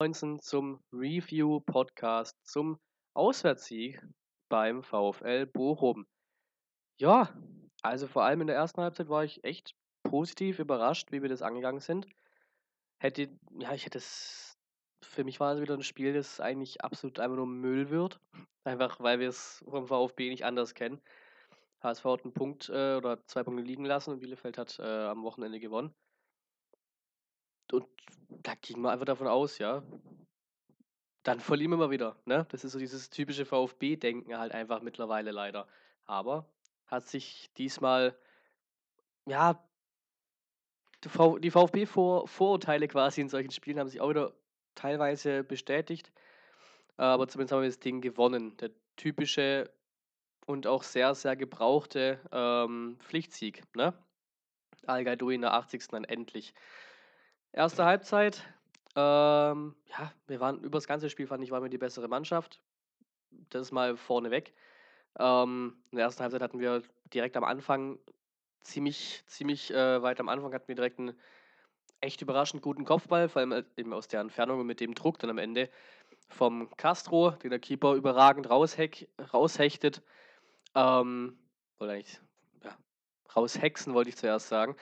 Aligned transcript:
19 0.00 0.38
zum 0.40 0.82
Review-Podcast 0.94 2.34
zum 2.42 2.80
Auswärtssieg 3.14 4.02
beim 4.48 4.82
VfL 4.82 5.44
Bochum. 5.44 6.06
Ja, 6.98 7.38
also 7.82 8.06
vor 8.06 8.24
allem 8.24 8.40
in 8.40 8.46
der 8.46 8.56
ersten 8.56 8.80
Halbzeit 8.80 9.10
war 9.10 9.24
ich 9.24 9.44
echt 9.44 9.74
positiv 10.02 10.58
überrascht, 10.58 11.12
wie 11.12 11.20
wir 11.20 11.28
das 11.28 11.42
angegangen 11.42 11.80
sind. 11.80 12.06
Hätte, 12.98 13.28
ja, 13.58 13.74
ich 13.74 13.84
hätte 13.84 13.98
es, 13.98 14.56
für 15.04 15.22
mich 15.22 15.38
war 15.38 15.52
es 15.52 15.60
wieder 15.60 15.74
ein 15.74 15.82
Spiel, 15.82 16.14
das 16.14 16.40
eigentlich 16.40 16.82
absolut 16.82 17.20
einfach 17.20 17.36
nur 17.36 17.46
Müll 17.46 17.90
wird. 17.90 18.18
Einfach 18.64 19.00
weil 19.00 19.20
wir 19.20 19.28
es 19.28 19.64
vom 19.68 19.86
VfB 19.86 20.28
nicht 20.28 20.44
anders 20.44 20.74
kennen. 20.74 21.00
HSV 21.82 22.04
hat 22.04 22.24
einen 22.24 22.34
Punkt 22.34 22.68
äh, 22.68 22.96
oder 22.96 23.24
zwei 23.26 23.42
Punkte 23.42 23.62
liegen 23.62 23.86
lassen 23.86 24.10
und 24.10 24.20
Bielefeld 24.20 24.58
hat 24.58 24.78
äh, 24.78 25.06
am 25.06 25.22
Wochenende 25.24 25.60
gewonnen. 25.60 25.94
Und 27.72 27.86
da 28.28 28.54
ging 28.54 28.80
man 28.80 28.92
einfach 28.92 29.06
davon 29.06 29.26
aus, 29.26 29.58
ja, 29.58 29.82
dann 31.22 31.40
verlieren 31.40 31.72
wir 31.72 31.76
mal 31.76 31.90
wieder. 31.90 32.16
Ne? 32.24 32.46
Das 32.50 32.64
ist 32.64 32.72
so 32.72 32.78
dieses 32.78 33.10
typische 33.10 33.44
VfB-Denken 33.44 34.38
halt 34.38 34.52
einfach 34.52 34.80
mittlerweile 34.82 35.30
leider. 35.30 35.68
Aber 36.06 36.46
hat 36.86 37.06
sich 37.08 37.50
diesmal, 37.56 38.16
ja, 39.26 39.62
die 41.04 41.50
VfB-Vorurteile 41.50 42.88
quasi 42.88 43.20
in 43.20 43.28
solchen 43.28 43.50
Spielen 43.50 43.78
haben 43.78 43.88
sich 43.88 44.00
auch 44.00 44.10
wieder 44.10 44.34
teilweise 44.74 45.44
bestätigt. 45.44 46.12
Aber 46.96 47.28
zumindest 47.28 47.52
haben 47.52 47.62
wir 47.62 47.68
das 47.68 47.80
Ding 47.80 48.00
gewonnen. 48.00 48.56
Der 48.58 48.70
typische 48.96 49.70
und 50.46 50.66
auch 50.66 50.82
sehr, 50.82 51.14
sehr 51.14 51.36
gebrauchte 51.36 52.20
ähm, 52.32 52.98
Pflichtsieg. 53.00 53.62
Ne? 53.74 53.94
Al 54.86 55.06
in 55.06 55.40
der 55.40 55.54
80. 55.54 55.88
dann 55.88 56.04
endlich. 56.04 56.52
Erste 57.52 57.84
Halbzeit, 57.84 58.44
ähm, 58.94 59.74
ja, 59.86 60.12
wir 60.28 60.40
waren 60.40 60.60
über 60.60 60.78
das 60.78 60.86
ganze 60.86 61.10
Spiel, 61.10 61.26
fand 61.26 61.42
ich, 61.42 61.50
waren 61.50 61.62
wir 61.62 61.70
die 61.70 61.78
bessere 61.78 62.06
Mannschaft. 62.06 62.60
Das 63.50 63.72
mal 63.72 63.96
vorneweg. 63.96 64.54
Ähm, 65.18 65.76
in 65.90 65.96
der 65.96 66.06
ersten 66.06 66.22
Halbzeit 66.22 66.42
hatten 66.42 66.60
wir 66.60 66.82
direkt 67.12 67.36
am 67.36 67.44
Anfang 67.44 67.98
ziemlich, 68.60 69.24
ziemlich 69.26 69.72
äh, 69.72 70.00
weit 70.02 70.20
am 70.20 70.28
Anfang 70.28 70.52
hatten 70.54 70.68
wir 70.68 70.76
direkt 70.76 71.00
einen 71.00 71.18
echt 72.00 72.22
überraschend 72.22 72.62
guten 72.62 72.84
Kopfball, 72.84 73.28
vor 73.28 73.40
allem 73.40 73.52
äh, 73.52 73.64
eben 73.76 73.92
aus 73.92 74.06
der 74.06 74.20
Entfernung 74.20 74.60
und 74.60 74.66
mit 74.66 74.80
dem 74.80 74.94
Druck 74.94 75.18
dann 75.18 75.30
am 75.30 75.38
Ende 75.38 75.70
vom 76.28 76.70
Castro, 76.76 77.32
den 77.32 77.50
der 77.50 77.58
Keeper 77.58 77.94
überragend 77.94 78.48
rausheck, 78.48 79.08
raushechtet. 79.32 80.02
Ähm, 80.76 81.36
oder 81.80 81.92
eigentlich, 81.92 82.20
ja, 82.62 82.76
raushexen 83.34 83.94
wollte 83.94 84.10
ich 84.10 84.16
zuerst 84.16 84.48
sagen. 84.48 84.76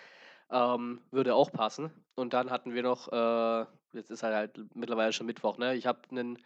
Ähm, 0.51 1.03
würde 1.11 1.35
auch 1.35 1.53
passen. 1.53 1.93
Und 2.15 2.33
dann 2.33 2.51
hatten 2.51 2.75
wir 2.75 2.83
noch, 2.83 3.13
äh, 3.13 3.67
jetzt 3.93 4.11
ist 4.11 4.23
halt, 4.23 4.35
halt 4.35 4.75
mittlerweile 4.75 5.13
schon 5.13 5.27
Mittwoch, 5.27 5.59
ne? 5.59 5.75
Ich 5.75 5.87
habe 5.87 6.01
einen 6.11 6.39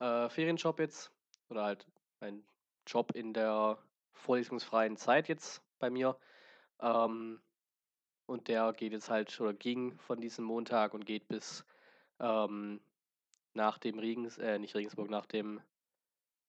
äh, 0.00 0.28
Ferienjob 0.28 0.80
jetzt 0.80 1.12
oder 1.48 1.64
halt 1.64 1.86
einen 2.20 2.44
Job 2.86 3.12
in 3.14 3.34
der 3.34 3.78
vorlesungsfreien 4.14 4.96
Zeit 4.96 5.28
jetzt 5.28 5.62
bei 5.78 5.90
mir. 5.90 6.16
Ähm, 6.80 7.40
und 8.26 8.48
der 8.48 8.72
geht 8.72 8.92
jetzt 8.92 9.10
halt 9.10 9.38
oder 9.40 9.52
ging 9.52 9.98
von 9.98 10.20
diesem 10.20 10.44
Montag 10.44 10.94
und 10.94 11.04
geht 11.04 11.28
bis 11.28 11.64
ähm, 12.20 12.80
nach 13.54 13.78
dem 13.78 13.98
Regens, 13.98 14.38
äh, 14.38 14.58
nicht 14.58 14.74
Regensburg, 14.74 15.10
nach 15.10 15.26
dem 15.26 15.60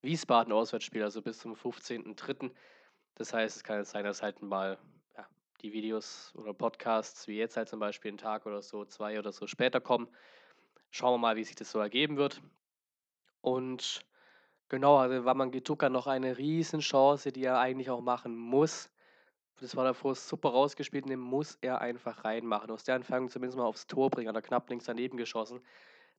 Wiesbaden-Auswärtsspiel, 0.02 1.04
also 1.04 1.22
bis 1.22 1.40
zum 1.40 1.54
15.03. 1.56 2.52
Das 3.16 3.34
heißt, 3.34 3.58
es 3.58 3.64
kann 3.64 3.78
jetzt 3.78 3.92
sein, 3.92 4.04
dass 4.04 4.22
halt 4.22 4.42
mal 4.42 4.78
die 5.64 5.73
Videos 5.73 6.33
oder 6.36 6.53
Podcasts, 6.53 7.28
wie 7.28 7.38
jetzt 7.38 7.56
halt 7.56 7.69
zum 7.69 7.80
Beispiel 7.80 8.09
einen 8.09 8.17
Tag 8.17 8.45
oder 8.45 8.61
so, 8.61 8.86
zwei 8.86 9.17
oder 9.17 9.31
so 9.31 9.47
später 9.47 9.80
kommen. 9.80 10.09
Schauen 10.92 11.14
wir 11.14 11.17
mal, 11.17 11.36
wie 11.38 11.44
sich 11.44 11.55
das 11.55 11.72
so 11.72 11.80
ergeben 11.80 12.17
wird. 12.17 12.42
Und 13.42 14.05
genau, 14.67 14.97
also 14.97 15.25
war 15.25 15.33
man 15.33 15.52
Getuka 15.52 15.89
noch 15.89 16.08
eine 16.08 16.38
Riesenchance, 16.38 17.31
die 17.31 17.45
er 17.45 17.59
eigentlich 17.59 17.89
auch 17.89 18.02
machen 18.02 18.36
muss. 18.36 18.89
Das 19.60 19.76
war 19.77 19.86
davor 19.86 20.15
super 20.15 20.49
rausgespielt 20.49 21.05
und 21.05 21.11
den 21.11 21.20
muss 21.20 21.58
er 21.61 21.80
einfach 21.80 22.26
reinmachen. 22.26 22.70
Aus 22.70 22.83
der 22.83 22.95
Entfernung 22.95 23.30
zumindest 23.30 23.58
mal 23.58 23.65
aufs 23.65 23.88
Tor 23.88 24.09
bringen, 24.09 24.27
hat 24.27 24.36
er 24.36 24.42
knapp 24.42 24.70
links 24.70 24.86
daneben 24.86 25.15
geschossen. 25.15 25.61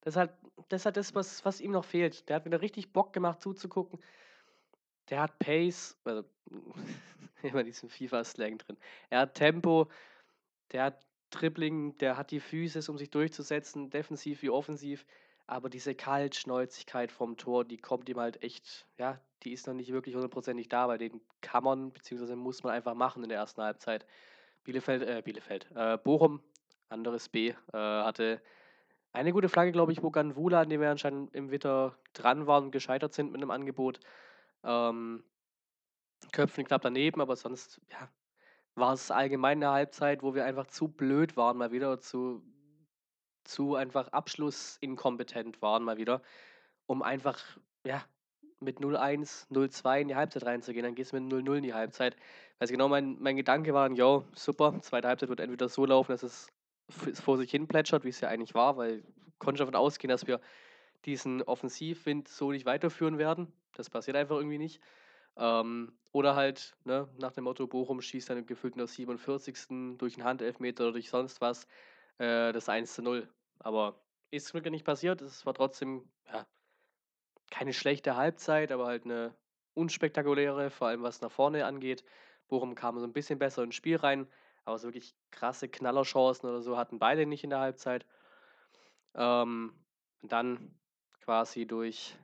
Das 0.00 0.14
ist 0.14 0.18
halt 0.18 0.32
das, 0.68 0.82
ist 0.82 0.86
halt 0.86 0.96
das 0.96 1.14
was, 1.14 1.44
was 1.44 1.60
ihm 1.60 1.72
noch 1.72 1.84
fehlt. 1.84 2.28
Der 2.28 2.36
hat 2.36 2.44
wieder 2.46 2.60
richtig 2.62 2.92
Bock 2.92 3.12
gemacht 3.12 3.42
zuzugucken. 3.42 3.98
Der 5.10 5.20
hat 5.20 5.38
Pace, 5.38 5.98
also 6.04 6.24
immer 7.52 7.64
diesen 7.64 7.88
FIFA-Slang 7.88 8.58
drin. 8.58 8.76
Er 9.10 9.20
hat 9.20 9.34
Tempo, 9.34 9.88
der 10.72 10.84
hat 10.84 11.06
Dribbling, 11.30 11.98
der 11.98 12.16
hat 12.16 12.30
die 12.30 12.40
Physis, 12.40 12.88
um 12.88 12.96
sich 12.96 13.10
durchzusetzen, 13.10 13.90
defensiv 13.90 14.42
wie 14.42 14.50
offensiv. 14.50 15.04
Aber 15.46 15.68
diese 15.68 15.94
Kaltschnäuzigkeit 15.94 17.12
vom 17.12 17.36
Tor, 17.36 17.64
die 17.64 17.76
kommt 17.76 18.08
ihm 18.08 18.18
halt 18.18 18.42
echt, 18.42 18.86
ja, 18.98 19.20
die 19.42 19.52
ist 19.52 19.66
noch 19.66 19.74
nicht 19.74 19.92
wirklich 19.92 20.14
hundertprozentig 20.14 20.68
da, 20.68 20.88
weil 20.88 20.98
den 20.98 21.20
kann 21.42 21.64
man, 21.64 21.92
beziehungsweise 21.92 22.36
muss 22.36 22.62
man 22.62 22.72
einfach 22.72 22.94
machen 22.94 23.22
in 23.22 23.28
der 23.28 23.38
ersten 23.38 23.62
Halbzeit. 23.62 24.06
Bielefeld, 24.62 25.02
äh, 25.02 25.20
Bielefeld, 25.22 25.70
äh, 25.74 25.98
Bochum, 25.98 26.40
anderes 26.88 27.28
B, 27.28 27.48
äh, 27.48 27.54
hatte 27.72 28.40
eine 29.12 29.32
gute 29.32 29.48
Flagge, 29.50 29.72
glaube 29.72 29.92
ich, 29.92 30.02
wo 30.02 30.10
Ganvula, 30.10 30.62
an 30.62 30.70
dem 30.70 30.80
wir 30.80 30.90
anscheinend 30.90 31.34
im 31.34 31.50
Witter 31.50 31.96
dran 32.14 32.46
waren 32.46 32.64
und 32.64 32.70
gescheitert 32.70 33.12
sind 33.12 33.30
mit 33.30 33.42
einem 33.42 33.50
Angebot. 33.50 34.00
Ähm, 34.64 35.22
Köpfen 36.32 36.64
knapp 36.64 36.82
daneben, 36.82 37.20
aber 37.20 37.36
sonst, 37.36 37.80
ja, 37.90 38.08
war 38.74 38.92
es 38.92 39.10
allgemein 39.10 39.62
eine 39.62 39.72
Halbzeit, 39.72 40.22
wo 40.22 40.34
wir 40.34 40.44
einfach 40.44 40.66
zu 40.66 40.88
blöd 40.88 41.36
waren, 41.36 41.56
mal 41.56 41.72
wieder 41.72 42.00
zu, 42.00 42.42
zu 43.44 43.76
einfach 43.76 44.08
abschlussinkompetent 44.08 45.62
waren, 45.62 45.84
mal 45.84 45.96
wieder, 45.96 46.22
um 46.86 47.02
einfach, 47.02 47.40
ja, 47.86 48.04
mit 48.60 48.80
0-1, 48.80 49.48
0-2 49.50 50.00
in 50.00 50.08
die 50.08 50.16
Halbzeit 50.16 50.46
reinzugehen. 50.46 50.84
Dann 50.84 50.94
gehst 50.94 51.12
du 51.12 51.20
mit 51.20 51.32
0-0 51.32 51.56
in 51.56 51.62
die 51.62 51.74
Halbzeit. 51.74 52.16
Weil 52.58 52.68
genau 52.68 52.88
mein, 52.88 53.16
mein 53.20 53.36
Gedanke 53.36 53.74
war, 53.74 53.90
jo, 53.90 54.24
super, 54.34 54.80
zweite 54.80 55.08
Halbzeit 55.08 55.28
wird 55.28 55.40
entweder 55.40 55.68
so 55.68 55.84
laufen, 55.84 56.12
dass 56.12 56.22
es 56.22 56.48
vor 57.20 57.36
sich 57.36 57.50
hin 57.50 57.68
plätschert, 57.68 58.04
wie 58.04 58.08
es 58.08 58.20
ja 58.20 58.28
eigentlich 58.28 58.54
war, 58.54 58.76
weil 58.76 59.02
konnte 59.38 59.58
davon 59.58 59.74
ausgehen, 59.74 60.10
dass 60.10 60.26
wir 60.26 60.40
diesen 61.04 61.42
Offensivwind 61.42 62.28
so 62.28 62.52
nicht 62.52 62.66
weiterführen 62.66 63.18
werden. 63.18 63.52
Das 63.72 63.90
passiert 63.90 64.16
einfach 64.16 64.36
irgendwie 64.36 64.58
nicht. 64.58 64.80
Ähm, 65.36 65.92
oder 66.12 66.36
halt, 66.36 66.76
ne, 66.84 67.08
nach 67.18 67.32
dem 67.32 67.44
Motto, 67.44 67.66
Bochum 67.66 68.00
schießt 68.00 68.30
dann 68.30 68.46
gefühlt 68.46 68.74
in 68.74 68.78
der 68.78 68.86
47. 68.86 69.96
durch 69.98 70.14
einen 70.14 70.24
Handelfmeter 70.24 70.84
oder 70.84 70.92
durch 70.92 71.10
sonst 71.10 71.40
was 71.40 71.66
äh, 72.18 72.52
das 72.52 72.68
1 72.68 72.94
zu 72.94 73.02
0. 73.02 73.28
Aber 73.58 74.00
ist 74.30 74.46
zum 74.46 74.60
Glück 74.60 74.70
nicht 74.72 74.84
passiert. 74.84 75.22
Es 75.22 75.44
war 75.46 75.54
trotzdem, 75.54 76.08
ja, 76.26 76.46
keine 77.50 77.72
schlechte 77.72 78.16
Halbzeit, 78.16 78.72
aber 78.72 78.86
halt 78.86 79.04
eine 79.04 79.34
unspektakuläre, 79.74 80.70
vor 80.70 80.88
allem 80.88 81.02
was 81.02 81.20
nach 81.20 81.32
vorne 81.32 81.66
angeht. 81.66 82.04
Bochum 82.48 82.74
kam 82.74 82.98
so 82.98 83.06
ein 83.06 83.12
bisschen 83.12 83.38
besser 83.38 83.62
ins 83.62 83.74
Spiel 83.74 83.96
rein, 83.96 84.28
aber 84.64 84.78
so 84.78 84.88
wirklich 84.88 85.14
krasse 85.30 85.68
Knallerchancen 85.68 86.48
oder 86.48 86.62
so 86.62 86.76
hatten 86.76 86.98
beide 86.98 87.26
nicht 87.26 87.44
in 87.44 87.50
der 87.50 87.60
Halbzeit. 87.60 88.06
Ähm, 89.14 89.74
dann 90.22 90.74
quasi 91.20 91.66
durch 91.66 92.16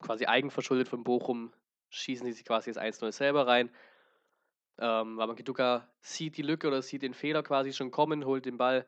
quasi 0.00 0.26
eigenverschuldet 0.26 0.88
von 0.88 1.04
Bochum 1.04 1.52
schießen 1.90 2.26
die 2.26 2.32
sich 2.32 2.44
quasi 2.44 2.72
das 2.72 2.82
1-0 2.82 3.12
selber 3.12 3.46
rein. 3.46 3.70
Ähm, 4.78 5.20
aber 5.20 5.34
Kiduka 5.34 5.88
sieht 6.00 6.36
die 6.36 6.42
Lücke 6.42 6.68
oder 6.68 6.82
sieht 6.82 7.02
den 7.02 7.14
Fehler 7.14 7.42
quasi 7.42 7.72
schon 7.72 7.90
kommen, 7.90 8.24
holt 8.24 8.44
den 8.44 8.58
Ball, 8.58 8.86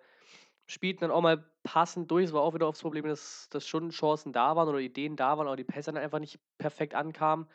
spielt 0.67 1.01
dann 1.01 1.11
auch 1.11 1.23
mal 1.23 1.45
passend 1.63 2.11
durch. 2.11 2.27
Es 2.27 2.33
war 2.33 2.43
auch 2.43 2.55
wieder 2.55 2.67
aufs 2.67 2.83
Problem, 2.83 3.07
dass, 3.07 3.49
dass 3.51 3.67
schon 3.67 3.91
Chancen 3.91 4.33
da 4.33 4.55
waren 4.55 4.69
oder 4.69 4.79
Ideen 4.79 5.17
da 5.17 5.39
waren, 5.39 5.47
aber 5.47 5.57
die 5.57 5.65
Pässe 5.65 5.93
dann 5.93 6.03
einfach 6.03 6.19
nicht 6.19 6.39
perfekt 6.59 6.95
ankamen. 6.95 7.47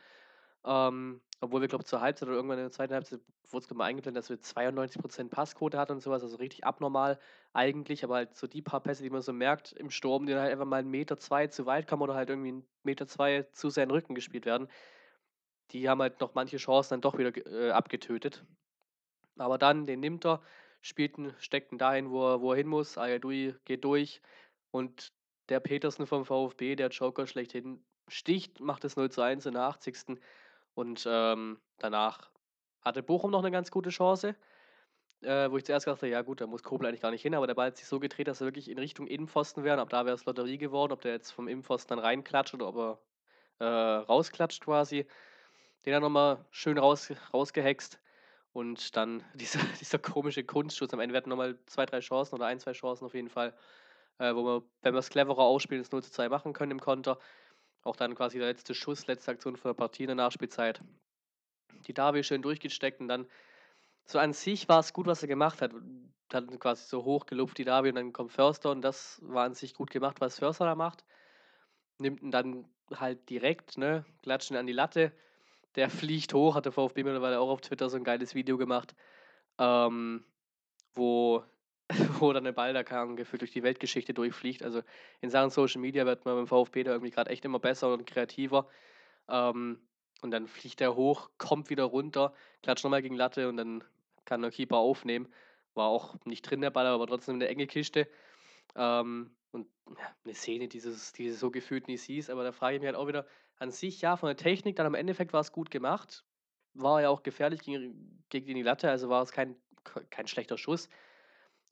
Ähm, 0.66 1.22
obwohl 1.42 1.62
wir, 1.62 1.68
glaube 1.68 1.84
ich, 1.84 1.88
zur 1.88 2.02
Halbzeit 2.02 2.28
oder 2.28 2.38
irgendwann 2.38 2.58
in 2.58 2.64
der 2.64 2.72
zweiten 2.72 2.94
Halbzeit 2.94 3.20
wurde 3.52 3.66
es 3.66 3.74
mal 3.74 3.86
eingeblendet, 3.86 4.24
dass 4.24 4.30
wir 4.30 4.38
92% 4.38 5.30
Passquote 5.30 5.78
hatten 5.78 5.92
und 5.94 6.02
sowas, 6.02 6.24
also 6.24 6.38
richtig 6.38 6.66
abnormal 6.66 7.20
eigentlich, 7.54 8.04
aber 8.04 8.16
halt 8.16 8.36
so 8.36 8.48
die 8.48 8.62
paar 8.62 8.80
Pässe, 8.82 9.04
die 9.04 9.10
man 9.10 9.22
so 9.22 9.34
merkt 9.34 9.74
im 9.74 9.92
Sturm, 9.92 10.26
die 10.26 10.34
dann 10.34 10.42
halt 10.42 10.52
einfach 10.52 10.66
mal 10.66 10.78
einen 10.78 10.90
Meter 10.90 11.18
zwei 11.18 11.48
zu 11.48 11.66
weit 11.66 11.88
kommen 11.88 12.02
oder 12.02 12.16
halt 12.16 12.30
irgendwie 12.30 12.50
einen 12.50 12.66
Meter 12.84 13.08
zwei 13.08 13.44
zu 13.52 13.70
seinen 13.70 13.92
Rücken 13.92 14.16
gespielt 14.16 14.46
werden, 14.46 14.68
die 15.74 15.90
haben 15.90 16.02
halt 16.02 16.20
noch 16.20 16.36
manche 16.36 16.58
Chancen 16.58 16.92
dann 16.92 17.02
doch 17.02 17.18
wieder 17.18 17.36
äh, 17.48 17.72
abgetötet. 17.72 18.46
Aber 19.38 19.58
dann, 19.58 19.86
den 19.86 20.00
nimmt 20.00 20.26
er, 20.26 20.42
spielt 20.82 21.18
ihn, 21.18 21.34
steckt 21.40 21.72
ihn 21.72 21.78
dahin, 21.78 22.12
wo 22.12 22.34
er, 22.34 22.42
wo 22.42 22.52
er 22.52 22.58
hin 22.58 22.68
muss, 22.68 22.98
Ayadui 22.98 23.56
geht 23.66 23.84
durch 23.84 24.22
und 24.72 25.12
der 25.50 25.60
Petersen 25.60 26.06
vom 26.08 26.26
VfB, 26.26 26.76
der 26.76 26.90
Joker 26.90 27.28
schlechthin, 27.28 27.84
sticht, 28.08 28.60
macht 28.60 28.84
das 28.84 28.96
0 28.96 29.10
zu 29.12 29.22
1 29.22 29.46
in 29.46 29.54
der 29.54 29.64
80. 29.64 30.20
Und 30.76 31.06
ähm, 31.08 31.60
danach 31.80 32.32
hatte 32.82 33.04
Bochum 33.04 33.32
noch 33.32 33.40
eine 33.40 33.52
ganz 33.52 33.72
gute 33.72 33.90
Chance, 33.90 34.36
äh, 35.22 35.50
wo 35.50 35.58
ich 35.58 35.66
zuerst 35.66 35.88
dachte, 35.88 36.08
ja 36.08 36.22
gut, 36.22 36.42
da 36.42 36.48
muss 36.48 36.64
Kobel 36.64 36.88
eigentlich 36.88 37.02
gar 37.02 37.12
nicht 37.12 37.22
hin, 37.22 37.36
aber 37.36 37.48
der 37.48 37.56
Ball 37.56 37.68
hat 37.68 37.78
sich 37.78 37.88
so 37.88 38.00
gedreht, 38.00 38.28
dass 38.28 38.42
er 38.42 38.48
wirklich 38.48 38.70
in 38.70 38.80
Richtung 38.80 39.08
Innenpfosten 39.08 39.64
wäre. 39.64 39.80
Ab 39.80 39.90
da 39.90 40.06
wäre 40.06 40.16
es 40.16 40.26
Lotterie 40.26 40.58
geworden, 40.58 40.92
ob 40.92 41.02
der 41.02 41.14
jetzt 41.14 41.32
vom 41.32 41.48
Innenpfosten 41.48 41.96
dann 41.96 42.06
reinklatscht 42.06 42.54
oder 42.54 42.68
ob 42.68 42.78
er 42.78 43.00
äh, 43.60 43.66
rausklatscht 44.04 44.64
quasi. 44.64 45.06
Den 45.86 45.96
hat 45.96 46.02
nochmal 46.02 46.46
schön 46.52 46.78
raus, 46.78 47.12
rausgehext. 47.34 48.00
Und 48.54 48.96
dann 48.96 49.24
dieser, 49.36 49.60
dieser 49.80 50.00
komische 50.00 50.44
Kunstschuss. 50.44 50.94
Am 50.94 51.00
Ende 51.00 51.14
werden 51.14 51.30
nochmal 51.30 51.58
zwei, 51.66 51.86
drei 51.86 52.00
Chancen 52.00 52.36
oder 52.36 52.46
ein, 52.48 52.60
zwei 52.60 52.74
Chancen 52.74 53.06
auf 53.06 53.14
jeden 53.14 53.30
Fall. 53.30 53.54
äh, 54.20 54.36
wo 54.36 54.44
wir, 54.46 54.64
wenn 54.82 54.94
wir 54.94 55.00
es 55.00 55.10
cleverer 55.10 55.40
ausspielen, 55.40 55.84
das 55.84 55.92
0 55.92 56.04
zu 56.04 56.12
2 56.12 56.30
machen 56.30 56.54
können 56.54 56.72
im 56.72 56.80
Konter. 56.82 57.20
Auch 57.84 57.96
dann 57.96 58.16
quasi 58.16 58.38
der 58.38 58.48
letzte 58.48 58.74
Schuss, 58.74 59.08
letzte 59.08 59.32
Aktion 59.32 59.58
von 59.58 59.70
der 59.70 59.76
Partie 59.76 60.04
in 60.04 60.08
der 60.08 60.16
Nachspielzeit. 60.16 60.82
Die 61.88 61.94
Davi 61.94 62.24
schön 62.24 62.42
durchgesteckt 62.42 63.02
und 63.02 63.08
dann 63.08 63.28
so 64.06 64.20
an 64.20 64.34
sich 64.34 64.70
war 64.70 64.80
es 64.80 64.94
gut, 64.94 65.08
was 65.08 65.22
er 65.22 65.28
gemacht 65.28 65.62
hat. 65.62 65.74
Hat 66.32 66.60
quasi 66.60 66.86
so 66.88 67.04
hoch 67.04 67.26
gelupft 67.26 67.58
die 67.58 67.66
Davi 67.66 67.90
und 67.90 67.96
dann 67.96 68.14
kommt 68.14 68.32
Förster 68.32 68.72
und 68.72 68.82
das 68.82 69.20
war 69.24 69.46
an 69.46 69.54
sich 69.54 69.74
gut 69.74 69.92
gemacht, 69.92 70.22
was 70.22 70.40
Förster 70.40 70.66
da 70.66 70.76
macht. 70.76 71.06
Nimmt 72.00 72.22
ihn 72.22 72.32
dann 72.32 72.68
halt 72.96 73.30
direkt, 73.30 73.78
ne, 73.78 74.06
klatschen 74.24 74.58
an 74.58 74.68
die 74.68 74.74
Latte. 74.74 75.12
Der 75.76 75.90
fliegt 75.90 76.34
hoch, 76.34 76.56
hat 76.56 76.66
der 76.66 76.72
VfB 76.72 77.04
mittlerweile 77.04 77.40
auch 77.40 77.50
auf 77.50 77.62
Twitter 77.62 77.90
so 77.90 77.98
ein 77.98 78.04
geiles 78.04 78.36
Video 78.36 78.58
gemacht, 78.58 78.96
ähm, 79.58 80.24
wo, 80.94 81.44
wo 82.20 82.32
dann 82.34 82.44
der 82.44 82.52
Ball 82.52 82.74
da 82.74 82.84
kam, 82.84 83.16
gefühlt 83.16 83.42
durch 83.42 83.52
die 83.52 83.64
Weltgeschichte 83.64 84.14
durchfliegt. 84.14 84.64
Also 84.64 84.82
in 85.22 85.30
Sachen 85.30 85.50
Social 85.50 85.82
Media 85.82 86.06
wird 86.06 86.26
man 86.26 86.36
beim 86.36 86.48
VfB 86.48 86.84
da 86.84 86.92
irgendwie 86.92 87.12
gerade 87.12 87.32
echt 87.32 87.46
immer 87.46 87.60
besser 87.60 87.94
und 87.94 88.06
kreativer. 88.06 88.68
Ähm, 89.28 89.80
und 90.22 90.32
dann 90.32 90.48
fliegt 90.48 90.80
er 90.80 90.96
hoch, 90.96 91.30
kommt 91.38 91.70
wieder 91.70 91.84
runter, 91.84 92.34
klatscht 92.62 92.84
nochmal 92.84 93.02
gegen 93.02 93.16
Latte 93.16 93.50
und 93.50 93.58
dann 93.58 93.84
kann 94.26 94.42
der 94.42 94.52
Keeper 94.52 94.78
aufnehmen. 94.78 95.28
War 95.74 95.88
auch 95.88 96.16
nicht 96.26 96.44
drin 96.44 96.62
der 96.62 96.70
Ball, 96.70 96.88
aber 96.88 97.08
trotzdem 97.08 97.36
eine 97.36 97.48
enge 97.48 97.68
Kiste. 97.68 98.08
Ähm, 98.76 99.36
und 99.54 99.68
ja, 99.88 100.16
eine 100.24 100.34
Szene, 100.34 100.68
die, 100.68 100.82
die 101.18 101.32
so 101.32 101.52
gefühlt 101.52 101.88
nie 101.88 101.98
siehst, 101.98 102.30
aber 102.30 102.44
da 102.44 102.52
frage 102.52 102.76
ich 102.76 102.82
mich 102.82 102.88
halt 102.88 102.98
auch 102.98 103.08
wieder, 103.08 103.28
an 103.58 103.72
sich, 103.72 104.02
ja, 104.02 104.18
von 104.18 104.28
der 104.28 104.38
Technik, 104.38 104.76
dann 104.76 104.88
am 104.88 104.96
Endeffekt 104.96 105.34
war 105.34 105.42
es 105.42 105.52
gut 105.52 105.70
gemacht. 105.70 106.26
War 106.74 107.02
ja 107.02 107.10
auch 107.10 107.24
gefährlich 107.24 107.62
gegen, 107.62 108.24
die 108.32 108.62
Latte, 108.64 108.90
also 108.90 109.10
war 109.10 109.22
es 109.22 109.32
kein, 109.32 109.56
kein 110.10 110.28
schlechter 110.28 110.58
Schuss. 110.58 110.90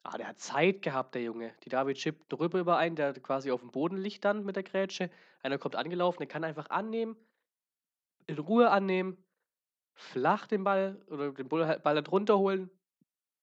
Aber 0.03 0.17
der 0.17 0.27
hat 0.27 0.39
Zeit 0.39 0.81
gehabt, 0.81 1.15
der 1.15 1.23
Junge. 1.23 1.55
Die 1.63 1.69
David 1.69 1.97
chippt 1.97 2.31
drüber 2.31 2.59
über 2.59 2.77
einen, 2.77 2.95
der 2.95 3.13
quasi 3.13 3.51
auf 3.51 3.61
dem 3.61 3.71
Boden 3.71 3.97
liegt 3.97 4.25
dann 4.25 4.45
mit 4.45 4.55
der 4.55 4.63
Grätsche. 4.63 5.09
Einer 5.43 5.57
kommt 5.57 5.75
angelaufen, 5.75 6.19
der 6.19 6.27
kann 6.27 6.43
einfach 6.43 6.69
annehmen, 6.69 7.17
in 8.27 8.37
Ruhe 8.39 8.69
annehmen, 8.69 9.23
flach 9.93 10.47
den 10.47 10.63
Ball 10.63 11.03
oder 11.07 11.31
den 11.31 11.49
Ball 11.49 11.79
dann 11.79 12.07
runterholen. 12.07 12.69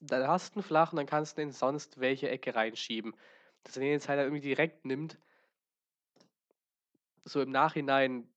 Dann 0.00 0.26
hast 0.26 0.54
du 0.54 0.60
ihn 0.60 0.62
flach 0.62 0.92
und 0.92 0.96
dann 0.96 1.06
kannst 1.06 1.36
du 1.36 1.42
ihn 1.42 1.48
in 1.48 1.52
sonst 1.52 2.00
welche 2.00 2.28
Ecke 2.28 2.54
reinschieben. 2.54 3.14
Dass 3.64 3.76
er 3.76 3.80
den 3.80 3.92
jetzt 3.92 4.08
halt 4.08 4.20
irgendwie 4.20 4.40
direkt 4.40 4.84
nimmt. 4.84 5.18
So 7.24 7.40
im 7.42 7.50
Nachhinein 7.50 8.28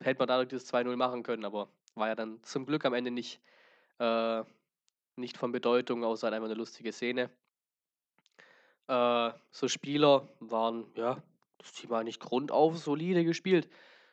hätte 0.00 0.18
man 0.18 0.28
dadurch 0.28 0.48
das 0.48 0.72
2-0 0.72 0.96
machen 0.96 1.22
können, 1.22 1.44
aber 1.44 1.68
war 1.94 2.08
ja 2.08 2.14
dann 2.14 2.42
zum 2.42 2.66
Glück 2.66 2.84
am 2.84 2.94
Ende 2.94 3.10
nicht, 3.10 3.40
äh, 3.98 4.42
nicht 5.16 5.36
von 5.36 5.52
Bedeutung, 5.52 6.04
außer 6.04 6.26
halt 6.26 6.34
einfach 6.34 6.48
eine 6.48 6.54
lustige 6.54 6.92
Szene. 6.92 7.30
Äh, 8.88 9.32
so 9.50 9.68
Spieler 9.68 10.28
waren, 10.40 10.86
ja, 10.94 11.22
das 11.58 11.72
Team 11.72 11.90
war 11.90 12.04
nicht 12.04 12.20
grundauf 12.20 12.78
solide 12.78 13.24
gespielt. 13.24 13.68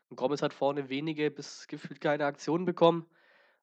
Und 0.10 0.18
Gomez 0.18 0.42
hat 0.42 0.54
vorne 0.54 0.90
wenige 0.90 1.32
bis 1.32 1.68
gefühlt 1.68 2.02
keine 2.02 2.26
Aktionen 2.26 2.66
bekommen. 2.66 3.06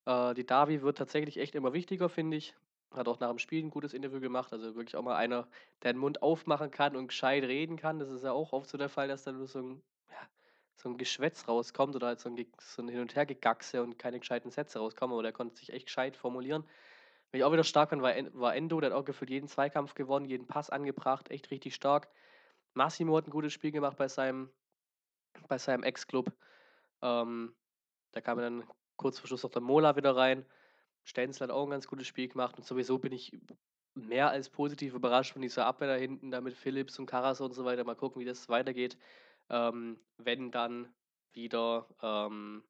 Äh, 0.06 0.34
die 0.34 0.46
Davi 0.46 0.82
wird 0.82 0.98
tatsächlich 0.98 1.38
echt 1.38 1.54
immer 1.54 1.72
wichtiger, 1.72 2.08
finde 2.08 2.36
ich. 2.36 2.54
Hat 2.94 3.08
auch 3.08 3.20
nach 3.20 3.30
dem 3.30 3.38
Spiel 3.38 3.64
ein 3.64 3.70
gutes 3.70 3.94
Interview 3.94 4.20
gemacht. 4.20 4.52
Also 4.52 4.74
wirklich 4.74 4.96
auch 4.96 5.02
mal 5.02 5.16
einer, 5.16 5.48
der 5.82 5.92
den 5.92 5.98
Mund 5.98 6.22
aufmachen 6.22 6.70
kann 6.70 6.96
und 6.96 7.08
gescheit 7.08 7.44
reden 7.44 7.76
kann. 7.76 7.98
Das 7.98 8.10
ist 8.10 8.24
ja 8.24 8.32
auch 8.32 8.52
oft 8.52 8.68
so 8.68 8.78
der 8.78 8.88
Fall, 8.88 9.08
dass 9.08 9.24
da 9.24 9.32
nur 9.32 9.46
so 9.46 9.60
ein, 9.60 9.82
ja, 10.10 10.28
so 10.76 10.88
ein 10.88 10.98
Geschwätz 10.98 11.48
rauskommt 11.48 11.96
oder 11.96 12.08
halt 12.08 12.20
so 12.20 12.28
ein, 12.28 12.46
so 12.60 12.82
ein 12.82 12.88
Hin- 12.88 13.00
und 13.00 13.14
Hergegaxe 13.14 13.82
und 13.82 13.98
keine 13.98 14.18
gescheiten 14.20 14.50
Sätze 14.50 14.78
rauskommen. 14.78 15.14
Aber 15.14 15.22
der 15.22 15.32
konnte 15.32 15.56
sich 15.56 15.72
echt 15.72 15.86
gescheit 15.86 16.16
formulieren. 16.16 16.64
Wenn 17.30 17.40
ich 17.40 17.44
auch 17.44 17.52
wieder 17.52 17.64
stark 17.64 17.90
fand, 17.90 18.02
war, 18.02 18.14
war 18.34 18.54
Endo. 18.54 18.80
Der 18.80 18.90
hat 18.90 18.96
auch 18.96 19.04
gefühlt 19.04 19.30
jeden 19.30 19.48
Zweikampf 19.48 19.94
gewonnen, 19.94 20.26
jeden 20.26 20.46
Pass 20.46 20.68
angebracht. 20.68 21.30
Echt 21.30 21.50
richtig 21.50 21.74
stark. 21.74 22.08
Massimo 22.74 23.16
hat 23.16 23.26
ein 23.26 23.30
gutes 23.30 23.52
Spiel 23.52 23.72
gemacht 23.72 23.96
bei 23.96 24.08
seinem, 24.08 24.50
bei 25.48 25.58
seinem 25.58 25.82
Ex-Club. 25.82 26.30
Ähm, 27.00 27.54
da 28.12 28.20
kam 28.20 28.38
dann 28.38 28.64
kurz 28.96 29.18
vor 29.18 29.28
Schluss 29.28 29.42
noch 29.42 29.50
der 29.50 29.62
Mola 29.62 29.96
wieder 29.96 30.14
rein. 30.14 30.44
Stenzel 31.04 31.44
hat 31.44 31.50
auch 31.50 31.64
ein 31.64 31.70
ganz 31.70 31.86
gutes 31.86 32.06
Spiel 32.06 32.28
gemacht 32.28 32.56
und 32.56 32.64
sowieso 32.64 32.98
bin 32.98 33.12
ich 33.12 33.32
mehr 33.94 34.30
als 34.30 34.48
positiv 34.48 34.94
überrascht 34.94 35.32
von 35.32 35.42
dieser 35.42 35.66
Abwehr 35.66 35.88
da 35.88 35.94
hinten, 35.94 36.30
da 36.30 36.40
mit 36.40 36.54
Philips 36.54 36.98
und 36.98 37.06
Karas 37.06 37.40
und 37.40 37.54
so 37.54 37.64
weiter. 37.64 37.84
Mal 37.84 37.96
gucken, 37.96 38.20
wie 38.20 38.24
das 38.24 38.48
weitergeht. 38.48 38.96
Ähm, 39.50 39.98
wenn 40.18 40.50
dann 40.50 40.88
wieder 41.32 41.86
ähm, 42.02 42.62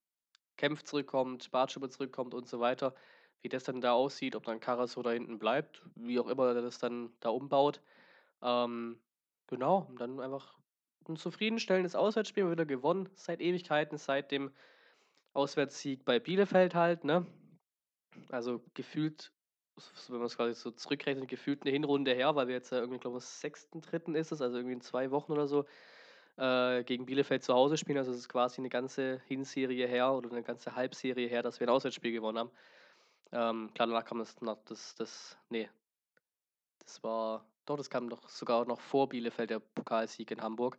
Kempf 0.57 0.83
zurückkommt, 0.83 1.51
Bartschuber 1.51 1.91
zurückkommt 1.91 2.35
und 2.35 2.49
so 2.49 2.61
weiter, 2.61 2.95
wie 3.43 3.49
das 3.49 3.65
dann 3.65 3.81
da 3.81 3.93
aussieht, 3.93 4.37
ob 4.37 4.45
dann 4.45 4.61
Karas 4.61 4.95
da 4.95 5.11
hinten 5.11 5.39
bleibt, 5.39 5.83
wie 5.95 6.19
auch 6.19 6.29
immer 6.29 6.55
er 6.55 6.63
das 6.63 6.79
dann 6.79 7.13
da 7.21 7.31
umbaut. 7.31 7.81
Ähm, 8.43 9.01
genau, 9.47 9.87
und 9.89 10.01
dann 10.01 10.21
einfach 10.21 10.57
ein 11.09 11.17
zufriedenstellendes 11.17 11.97
Auswärtsspiel 11.97 12.51
wieder 12.51 12.67
gewonnen, 12.67 13.09
seit 13.15 13.41
Ewigkeiten, 13.41 13.99
seit 13.99 14.31
dem 14.31 14.53
Auswärtssieg 15.33 16.05
bei 16.05 16.21
Bielefeld 16.21 16.75
halt, 16.75 17.05
ne? 17.05 17.27
Also 18.31 18.63
gefühlt, 18.75 19.33
wenn 20.09 20.19
man 20.19 20.27
es 20.27 20.37
quasi 20.37 20.55
so 20.55 20.71
zurückrechnet, 20.71 21.29
gefühlt 21.29 21.63
eine 21.63 21.71
Hinrunde 21.71 22.15
her, 22.15 22.35
weil 22.35 22.49
wir 22.49 22.55
jetzt 22.55 22.71
ja 22.71 22.79
irgendwie, 22.79 22.99
glaube 22.99 23.19
ich, 23.19 23.25
am 23.25 23.81
6.3. 23.81 24.15
ist 24.15 24.33
es, 24.33 24.43
also 24.43 24.57
irgendwie 24.57 24.75
in 24.75 24.81
zwei 24.81 25.11
Wochen 25.11 25.33
oder 25.33 25.47
so, 25.47 25.65
äh, 26.37 26.85
gegen 26.85 27.07
Bielefeld 27.07 27.43
zu 27.43 27.55
Hause 27.55 27.77
spielen. 27.77 27.99
Also 27.99 28.13
es 28.13 28.19
ist 28.19 28.29
quasi 28.29 28.61
eine 28.61 28.69
ganze 28.69 29.21
Hinserie 29.27 29.87
her 29.87 30.13
oder 30.13 30.31
eine 30.31 30.43
ganze 30.43 30.75
Halbserie 30.75 31.29
her, 31.29 31.43
dass 31.43 31.61
wir 31.61 31.67
ein 31.67 31.75
Auswärtsspiel 31.75 32.13
gewonnen 32.13 32.39
haben. 32.39 32.51
Ähm, 33.33 33.71
klar, 33.75 33.89
danach 33.89 34.05
kam 34.05 34.19
das, 34.19 34.41
noch, 34.41 34.63
das, 34.65 34.95
das, 34.95 35.39
nee, 35.49 35.69
das 36.81 37.03
war, 37.03 37.47
doch, 37.65 37.77
das 37.77 37.89
kam 37.91 38.09
doch 38.09 38.29
sogar 38.29 38.67
noch 38.67 38.81
vor 38.81 39.09
Bielefeld, 39.09 39.51
der 39.51 39.61
Pokalsieg 39.61 40.31
in 40.31 40.43
Hamburg. 40.43 40.79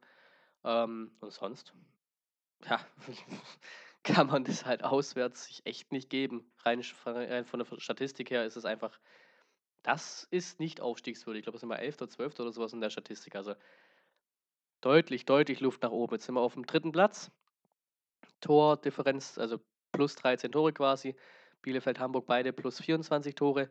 Ähm, 0.63 1.11
und 1.19 1.31
sonst, 1.31 1.73
ja, 2.65 2.79
kann 4.03 4.27
man 4.27 4.43
das 4.43 4.65
halt 4.65 4.83
auswärts 4.83 5.45
sich 5.45 5.65
echt 5.65 5.91
nicht 5.91 6.09
geben. 6.09 6.51
Rein, 6.63 6.81
rein 7.05 7.45
von 7.45 7.59
der 7.59 7.79
Statistik 7.79 8.31
her 8.31 8.45
ist 8.45 8.57
es 8.57 8.65
einfach, 8.65 8.99
das 9.81 10.27
ist 10.31 10.59
nicht 10.59 10.81
aufstiegswürdig. 10.81 11.39
Ich 11.39 11.45
glaube, 11.45 11.55
es 11.55 11.61
sind 11.61 11.69
mal 11.69 11.77
11. 11.77 12.01
oder 12.01 12.09
12. 12.09 12.39
oder 12.39 12.51
sowas 12.51 12.73
in 12.73 12.81
der 12.81 12.89
Statistik. 12.89 13.35
Also 13.35 13.55
deutlich, 14.81 15.25
deutlich 15.25 15.59
Luft 15.61 15.83
nach 15.83 15.91
oben. 15.91 16.15
Jetzt 16.15 16.25
sind 16.25 16.35
wir 16.35 16.41
auf 16.41 16.53
dem 16.53 16.65
dritten 16.65 16.91
Platz. 16.91 17.31
Tordifferenz, 18.41 19.37
also 19.37 19.59
plus 19.91 20.15
13 20.15 20.51
Tore 20.51 20.73
quasi. 20.73 21.15
Bielefeld, 21.61 21.99
Hamburg 21.99 22.25
beide 22.25 22.51
plus 22.51 22.81
24 22.81 23.35
Tore. 23.35 23.69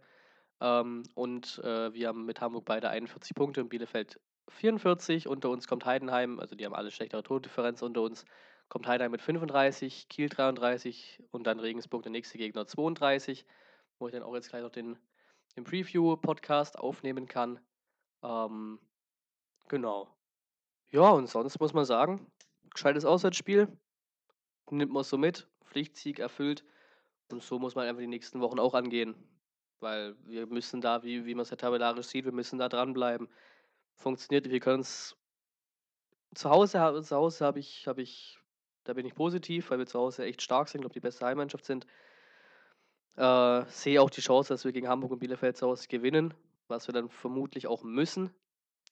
Ähm, 0.60 1.02
und 1.14 1.58
äh, 1.64 1.92
wir 1.92 2.08
haben 2.08 2.24
mit 2.24 2.40
Hamburg 2.40 2.64
beide 2.64 2.88
41 2.88 3.34
Punkte 3.34 3.60
und 3.60 3.68
Bielefeld 3.68 4.18
44. 4.48 5.28
Unter 5.28 5.50
uns 5.50 5.66
kommt 5.66 5.84
Heidenheim, 5.84 6.40
also 6.40 6.54
die 6.54 6.64
haben 6.64 6.74
alle 6.74 6.90
schlechtere 6.90 7.22
Tordifferenz 7.22 7.82
unter 7.82 8.02
uns 8.02 8.24
kommt 8.68 8.86
Heidenheim 8.86 9.12
mit 9.12 9.22
35, 9.22 10.08
Kiel 10.08 10.28
33 10.28 11.22
und 11.30 11.46
dann 11.46 11.60
Regensburg 11.60 12.02
der 12.02 12.12
nächste 12.12 12.38
Gegner 12.38 12.66
32, 12.66 13.44
wo 13.98 14.08
ich 14.08 14.12
dann 14.12 14.22
auch 14.22 14.34
jetzt 14.34 14.50
gleich 14.50 14.62
noch 14.62 14.70
den, 14.70 14.98
den 15.56 15.64
Preview-Podcast 15.64 16.78
aufnehmen 16.78 17.28
kann. 17.28 17.60
Ähm, 18.22 18.78
genau. 19.68 20.08
Ja, 20.90 21.10
und 21.10 21.28
sonst 21.28 21.60
muss 21.60 21.72
man 21.72 21.84
sagen, 21.84 22.26
gescheites 22.70 23.04
Auswärtsspiel, 23.04 23.68
nimmt 24.70 24.92
man 24.92 25.04
so 25.04 25.18
mit, 25.18 25.48
Pflichtsieg 25.64 26.18
erfüllt 26.18 26.64
und 27.30 27.42
so 27.42 27.58
muss 27.58 27.74
man 27.74 27.86
einfach 27.86 28.00
die 28.00 28.06
nächsten 28.06 28.40
Wochen 28.40 28.58
auch 28.58 28.74
angehen, 28.74 29.14
weil 29.80 30.16
wir 30.26 30.46
müssen 30.46 30.80
da, 30.80 31.02
wie, 31.02 31.24
wie 31.24 31.34
man 31.34 31.42
es 31.42 31.50
ja 31.50 31.56
tabellarisch 31.56 32.06
sieht, 32.06 32.24
wir 32.24 32.32
müssen 32.32 32.58
da 32.58 32.68
dranbleiben. 32.68 33.28
Funktioniert, 33.94 34.50
wir 34.50 34.60
können 34.60 34.80
es 34.80 35.16
zu 36.34 36.50
Hause, 36.50 37.02
zu 37.02 37.16
Hause 37.16 37.44
habe 37.44 37.58
ich, 37.58 37.86
hab 37.86 37.98
ich 37.98 38.38
da 38.84 38.92
bin 38.94 39.06
ich 39.06 39.14
positiv, 39.14 39.70
weil 39.70 39.78
wir 39.78 39.86
zu 39.86 39.98
Hause 39.98 40.24
echt 40.24 40.42
stark 40.42 40.68
sind, 40.68 40.80
glaube 40.80 40.94
die 40.94 41.00
beste 41.00 41.24
Heimmannschaft 41.26 41.64
sind. 41.64 41.86
Äh, 43.16 43.64
sehe 43.66 44.00
auch 44.00 44.10
die 44.10 44.20
Chance, 44.20 44.52
dass 44.54 44.64
wir 44.64 44.72
gegen 44.72 44.88
Hamburg 44.88 45.12
und 45.12 45.18
Bielefeld 45.18 45.56
zu 45.56 45.66
Hause 45.66 45.86
gewinnen, 45.88 46.34
was 46.68 46.88
wir 46.88 46.94
dann 46.94 47.08
vermutlich 47.08 47.66
auch 47.66 47.82
müssen. 47.82 48.30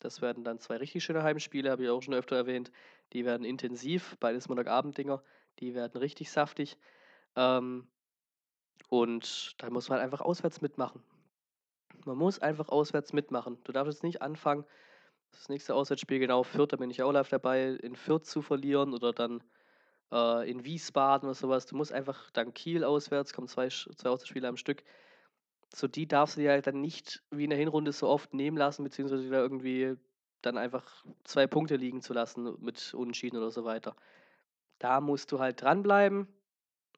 Das 0.01 0.23
werden 0.23 0.45
dann 0.45 0.59
zwei 0.59 0.77
richtig 0.77 1.05
schöne 1.05 1.23
Heimspiele, 1.23 1.71
habe 1.71 1.85
ich 1.85 1.89
auch 1.91 2.03
schon 2.03 2.15
öfter 2.15 2.37
erwähnt. 2.37 2.71
Die 3.13 3.25
werden 3.25 3.45
intensiv, 3.45 4.17
beides 4.21 4.49
Montagabend-Dinger, 4.49 5.23
die 5.59 5.75
werden 5.75 5.99
richtig 5.99 6.31
saftig. 6.31 6.79
Ähm, 7.37 7.89
und 8.89 9.55
da 9.59 9.71
muss 9.71 9.89
man 9.89 9.99
halt 9.99 10.05
einfach 10.05 10.25
auswärts 10.25 10.61
mitmachen. 10.61 11.03
Man 12.05 12.17
muss 12.17 12.39
einfach 12.39 12.69
auswärts 12.69 13.13
mitmachen. 13.13 13.59
Du 13.65 13.73
darfst 13.73 13.93
jetzt 13.93 14.03
nicht 14.03 14.23
anfangen, 14.23 14.65
das 15.33 15.49
nächste 15.49 15.75
Auswärtsspiel 15.75 16.19
genau 16.19 16.43
Fürth, 16.43 16.73
da 16.73 16.77
bin 16.77 16.91
ich 16.91 17.03
auch 17.03 17.13
live 17.13 17.29
dabei, 17.29 17.69
in 17.71 17.95
Fürth 17.95 18.25
zu 18.25 18.43
verlieren 18.43 18.95
oder 18.95 19.13
dann 19.13 19.43
äh, 20.13 20.51
in 20.51 20.65
Wiesbaden 20.65 21.29
oder 21.29 21.35
sowas. 21.35 21.67
Du 21.67 21.77
musst 21.77 21.93
einfach 21.93 22.31
dann 22.31 22.55
Kiel 22.55 22.85
auswärts, 22.85 23.33
kommen 23.33 23.49
zwei, 23.49 23.69
zwei 23.69 24.11
Auswärtsspiele 24.11 24.49
am 24.49 24.57
Stück. 24.57 24.83
So 25.73 25.87
die 25.87 26.07
darfst 26.07 26.37
du 26.37 26.41
dir 26.41 26.51
halt 26.51 26.67
dann 26.67 26.81
nicht 26.81 27.23
wie 27.31 27.45
in 27.45 27.51
der 27.51 27.59
Hinrunde 27.59 27.93
so 27.93 28.09
oft 28.09 28.35
nehmen 28.35 28.57
lassen, 28.57 28.85
beziehungsweise 28.85 29.25
wieder 29.25 29.41
irgendwie 29.41 29.97
dann 30.43 30.59
einfach 30.59 31.05
zwei 31.25 31.47
Punkte 31.47 31.77
liegen 31.77 32.03
zu 32.03 32.13
lassen 32.13 32.57
mit 32.61 32.95
Unentschieden 32.95 33.37
oder 33.37 33.51
so 33.51 33.65
weiter. 33.65 33.95
Da 34.79 35.01
musst 35.01 35.31
du 35.33 35.39
halt 35.39 35.63
dranbleiben, 35.63 36.27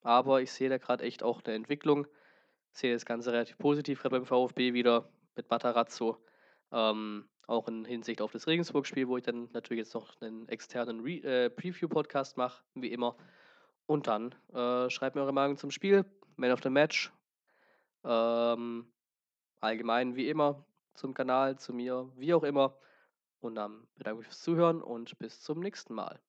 aber 0.03 0.41
ich 0.41 0.53
sehe 0.53 0.69
da 0.69 0.79
gerade 0.79 1.05
echt 1.05 1.23
auch 1.23 1.43
eine 1.45 1.55
Entwicklung. 1.55 2.07
Ich 2.73 2.79
sehe 2.79 2.95
das 2.95 3.05
Ganze 3.05 3.33
relativ 3.33 3.59
positiv, 3.59 4.01
gerade 4.01 4.17
beim 4.17 4.27
VfB 4.27 4.73
wieder 4.73 5.11
mit 5.37 5.51
Matarazzo. 5.51 6.17
Ähm, 6.71 7.29
Auch 7.47 7.69
in 7.69 7.85
Hinsicht 7.85 8.23
auf 8.23 8.33
das 8.33 8.47
Regensburg-Spiel, 8.47 9.09
wo 9.09 9.17
ich 9.17 9.25
dann 9.25 9.49
natürlich 9.53 9.85
jetzt 9.85 9.95
noch 9.95 10.21
einen 10.21 10.49
externen 10.49 11.01
Re 11.01 11.23
äh, 11.23 11.51
Preview-Podcast 11.51 12.37
mache, 12.37 12.63
wie 12.75 12.93
immer. 12.93 13.17
Und 13.87 14.07
dann 14.07 14.35
äh, 14.53 14.89
schreibt 14.91 15.17
mir 15.17 15.23
eure 15.23 15.33
Meinung 15.33 15.57
zum 15.57 15.71
Spiel, 15.71 16.05
Man 16.37 16.53
of 16.53 16.63
the 16.63 16.71
Match. 16.71 17.13
Ähm, 18.05 18.87
allgemein 19.61 20.17
wie 20.17 20.29
immer 20.29 20.65
zum 20.95 21.15
Kanal, 21.15 21.59
zu 21.59 21.73
mir, 21.73 22.11
wie 22.17 22.35
auch 22.35 22.43
immer. 22.43 22.77
Und 23.41 23.57
dann 23.57 23.87
bedanke 23.97 24.21
ich 24.21 24.27
mich 24.27 24.27
fürs 24.29 24.43
Zuhören 24.43 24.83
und 24.83 25.19
bis 25.19 25.41
zum 25.41 25.61
nächsten 25.61 25.95
Mal. 25.95 26.21